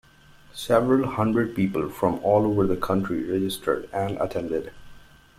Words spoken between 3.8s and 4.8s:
and attended.